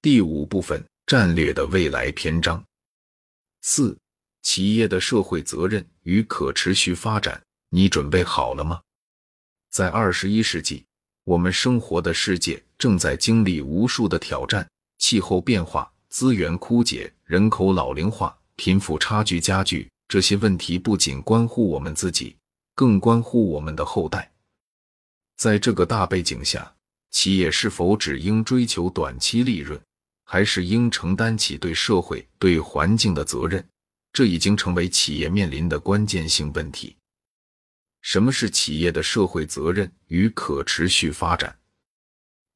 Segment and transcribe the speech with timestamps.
[0.00, 2.64] 第五部分：战略的未来篇章。
[3.62, 3.98] 四、
[4.42, 8.80] 企业的社会责任与可持续发展，你准备好了吗？
[9.70, 10.84] 在二十一世纪，
[11.24, 14.64] 我们生活的世界正在经历无数的挑战：
[14.98, 19.90] 气候变化、资源枯竭、人口老龄化、贫富差距加剧。
[20.06, 22.36] 这些问题不仅关乎我们自己，
[22.76, 24.30] 更关乎我们的后代。
[25.36, 26.72] 在这个大背景下，
[27.10, 29.78] 企业是否只应追求短期利润？
[30.30, 33.66] 还是应承担起对社会、对环境的责任，
[34.12, 36.94] 这已经成为企业面临的关键性问题。
[38.02, 41.58] 什么是企业的社会责任与可持续发展？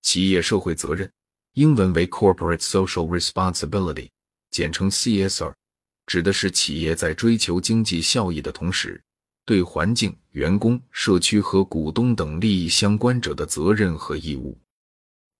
[0.00, 1.12] 企业社会责任，
[1.52, 4.08] 英文为 Corporate Social Responsibility，
[4.50, 5.52] 简称 CSR，
[6.06, 8.98] 指的是企业在追求经济效益的同时，
[9.44, 14.58] 对环境、员工、社区和股东等利益相关者的责任和义务。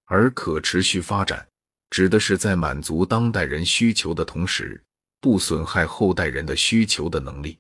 [0.05, 1.48] 而可持续发展。
[1.91, 4.83] 指的是在满足当代人需求的同时，
[5.20, 7.59] 不损害后代人的需求的能力。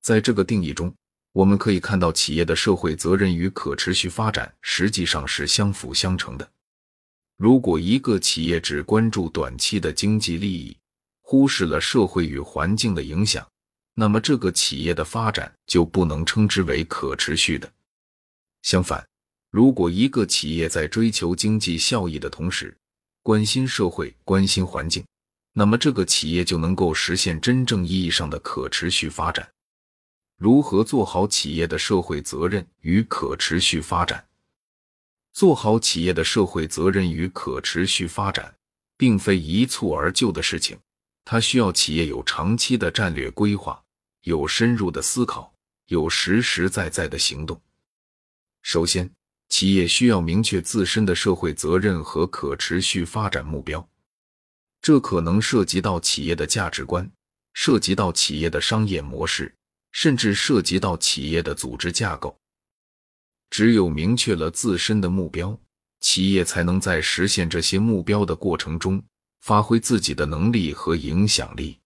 [0.00, 0.94] 在这个定义中，
[1.32, 6.48] 我们可以看到，企业的社会责任与可持续发展实际上是相辅相成的。
[7.36, 10.76] 如果一个企业只关注短期的经济利益，
[11.20, 13.46] 忽视了社会与环境的影响，
[13.94, 17.70] 那么这个企业的发展就不能称之为可持续的。
[18.62, 19.04] 相反，
[19.50, 22.76] 如果一个企业在追求经济效益的同时，
[23.24, 25.02] 关心社会，关心环境，
[25.54, 29.50] 那么这个企业就能够实现真正意义上的可持续发展。
[30.36, 34.28] 如何做好企业的社会责任与可持续发展？
[35.32, 38.54] 做好企业的社会责任与可持续发展，
[38.98, 40.78] 并非一蹴而就的事情，
[41.24, 43.82] 它需要企业有长期的战略规划，
[44.24, 45.50] 有深入的思考，
[45.86, 47.58] 有实实在在的行动。
[48.60, 49.10] 首先。
[49.54, 53.88] 企业需要明确自身的社会责任和可持续发展目标，
[54.82, 57.08] 这可能涉及到企业的价值观，
[57.52, 59.54] 涉及到企业的商业模式，
[59.92, 62.36] 甚至涉及到企业的组织架构。
[63.48, 65.56] 只有明确了自身的目标，
[66.00, 69.00] 企业才能在实现这些目标的过程中
[69.42, 71.78] 发挥自己的能力和影响力。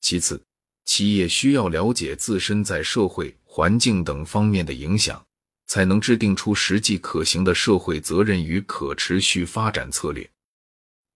[0.00, 0.42] 其次，
[0.84, 5.24] 企业需要了解自身在社会、环境等方面的影响。
[5.72, 10.30] 才能制定出实际可行的社会责任与可持续发展策略。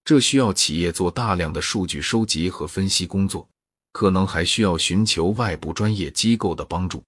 [0.03, 3.47] 这需要企业做大量的数据收集和分析工作，
[3.93, 7.05] 可能还需要寻求外部专业机构的帮助。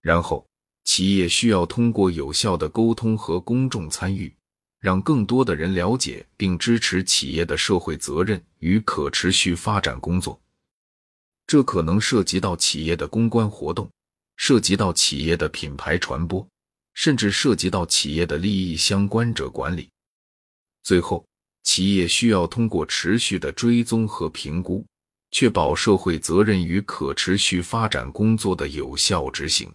[0.00, 0.46] 然后，
[0.84, 4.34] 企业需要通过有效的沟通和公众参与，
[4.80, 10.40] 让更多的人了解并支持企业的社会责任与可持续发展工作。
[11.46, 13.86] 这可能涉及到企业的公关活动，
[14.38, 16.48] 涉及到企业的品牌传播。
[16.94, 19.88] 甚至涉及到企业的利益相关者管理。
[20.82, 21.24] 最后，
[21.62, 24.84] 企业需要通过持续的追踪和评估，
[25.30, 29.72] 确保社会责任与可持续发展工作的有效执行。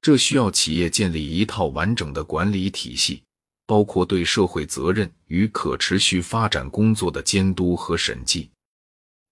[0.00, 3.22] 这需要企业建立一套完整的管理体系，
[3.66, 8.50] 包括对社会责任与可持续发展工作的监督和审计。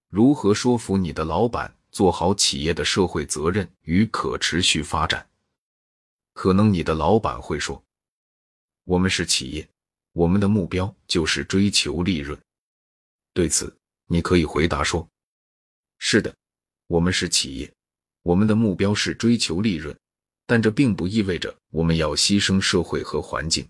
[0.09, 5.25] 如何说服你的老板做好企业的社会责任与可持续发展？
[6.37, 7.83] 可能你的老板会说
[8.85, 9.67] ：“我们是企业，
[10.13, 12.39] 我们的目标就是追求利润。”
[13.33, 13.75] 对此，
[14.05, 15.09] 你可以回答说
[15.97, 16.37] ：“是的，
[16.89, 17.73] 我们是企业，
[18.21, 19.99] 我们的目标是追求利润，
[20.45, 23.67] 但这并不意味着我们要牺牲社会和环境。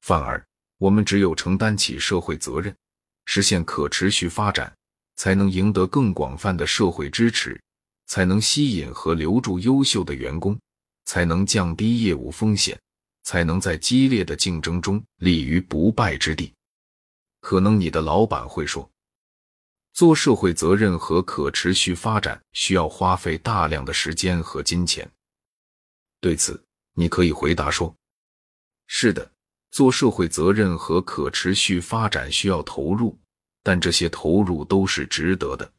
[0.00, 0.44] 反而，
[0.78, 2.76] 我们只有承担起社会责任，
[3.26, 4.76] 实现可持续发展，
[5.14, 7.60] 才能赢得更广泛的社会支持，
[8.06, 10.58] 才能吸引和留住优秀的员工。”
[11.08, 12.78] 才能降低业务风险，
[13.22, 16.52] 才能在激烈的竞争中立于不败之地。
[17.40, 18.86] 可能你的老板会说，
[19.94, 25.10] 做社会责任和可持续发展需要花费大量的时间和金钱。
[26.20, 27.96] 对此，你可以回答说：
[28.86, 29.32] 是的，
[29.70, 33.18] 做社会责任和可持续发展需要投入，
[33.62, 35.72] 但这些投入都是值得的，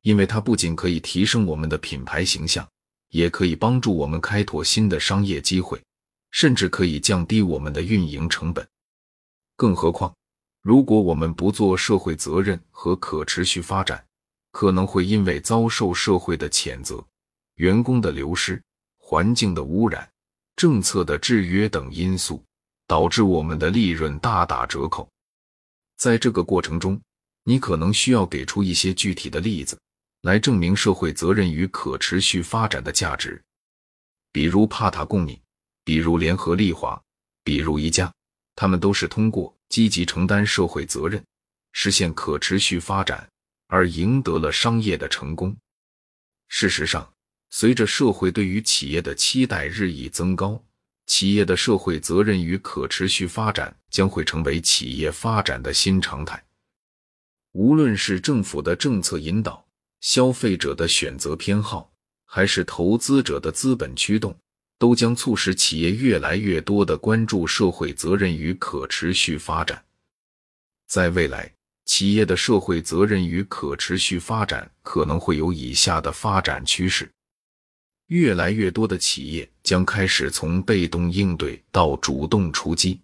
[0.00, 2.68] 因为它不仅可以提升我们的品牌形象。
[3.14, 5.80] 也可以帮助我们开拓新的商业机会，
[6.32, 8.66] 甚至可以降低我们的运营成本。
[9.54, 10.12] 更何况，
[10.62, 14.04] 如果我们不做社会责任和可持续发展，
[14.50, 17.00] 可能会因为遭受社会的谴责、
[17.54, 18.60] 员工的流失、
[18.98, 20.10] 环境的污染、
[20.56, 22.42] 政策的制约等因素，
[22.88, 25.08] 导致我们的利润大打折扣。
[25.96, 27.00] 在这个过程中，
[27.44, 29.78] 你可能需要给出一些具体的例子。
[30.24, 33.42] 来证明社会责任与可持续发展的价值，
[34.32, 35.38] 比如帕塔贡尼，
[35.84, 36.98] 比如联合利华，
[37.44, 38.10] 比如宜家，
[38.56, 41.22] 他们都是通过积极承担社会责任，
[41.72, 43.28] 实现可持续发展
[43.66, 45.54] 而赢得了商业的成功。
[46.48, 47.06] 事实上，
[47.50, 50.58] 随着社会对于企业的期待日益增高，
[51.04, 56.42] 企业的社会责任与可持续发展将会成为企业发展的新常态。
[57.52, 59.63] 无论是政府的政策引导、
[60.04, 61.90] 消费者的选择偏好，
[62.26, 64.38] 还是投资者的资本驱动，
[64.78, 69.82] 都将促使企业越来越多的关注社会责任与可持续发展。
[70.86, 71.50] 在未来，
[71.86, 77.10] 企业的社会责任与可持续发展可能会有以下的发展趋势：
[78.08, 83.00] 越来越多的企业将开始从被动应对到主动出击。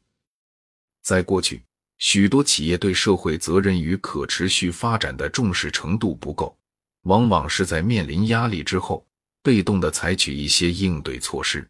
[1.00, 1.62] 在过去，
[1.97, 6.55] 许多企业对社会责任与可持续发展的重视程度不够，
[7.02, 9.06] 往往是在面临压力之后，
[9.43, 11.69] 被动的采取一些应对措施。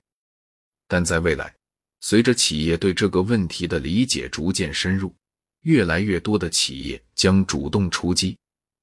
[0.89, 1.55] 但在未来，
[2.01, 5.15] 随着企业对这个问题的理解逐渐深入，
[5.63, 8.37] 越来越多的企业将主动出击，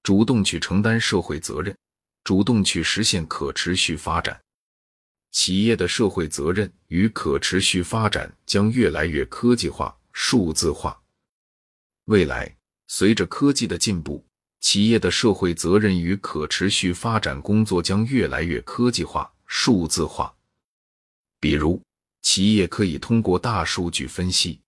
[0.04, 1.76] 主动去承担社会责任，
[2.24, 4.40] 主动去实现可持续发展。
[5.32, 11.00] 企业的社会责任与可持续发展将越来越科技化、数字化。
[12.06, 12.56] 未来，
[12.88, 14.26] 随着科技的进步，
[14.60, 20.34] 企业的社会责任与可持续发展工作将越来越科技化、数字化。
[21.40, 21.82] 比如，
[22.22, 24.60] 企业可以通过大数据分析。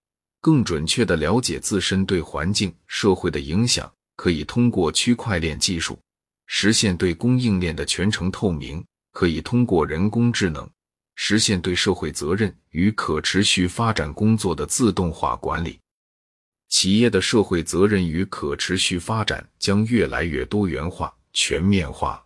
[0.41, 6.00] 更准确地了解自身对环境、社会的影响，可以通过区块链技术
[6.45, 8.81] 实现对供应链的全程透明；
[9.12, 10.65] 可以通过人工智能
[11.15, 15.77] 实现对社会责任与可持续发展工作的自动化管理。
[16.69, 22.24] 企业的社会责任与可持续发展将越来越多元化、全面化。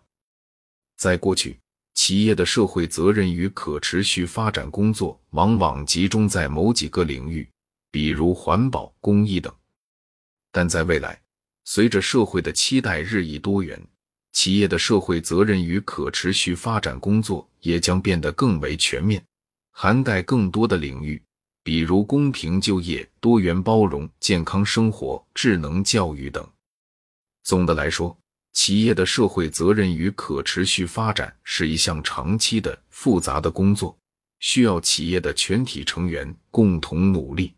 [0.96, 1.58] 在过去，
[1.94, 7.48] 企业的社会责任与可持续发展工作往往集中在某几个领域。
[7.90, 9.54] 比如环保、公益等，
[10.50, 11.22] 但在未来，
[11.64, 13.80] 随着社会的期待日益多元，
[14.32, 19.24] 企业的社会责任与可持续发展工作也将变得更为全面，
[19.70, 21.22] 涵盖更多的领域，
[21.64, 26.46] 比如公平就业、多元包容、健康生活、智能教育等。
[27.42, 28.16] 总的来说，
[28.52, 33.96] 企业的社会责任与可持续发展是一项长期的、复杂的工作，
[34.40, 37.54] 需要企业的全体成员共同努力。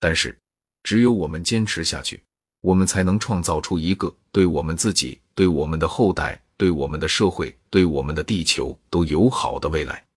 [0.00, 0.38] 但是，
[0.84, 2.22] 只有我们坚持下去，
[2.60, 10.07] 我们才能创造出一个对我们自己、对我们的后代、对我们的社会、对我们的地球都友好的未来。